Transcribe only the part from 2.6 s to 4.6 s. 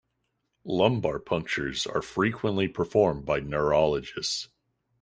performed by neurologists.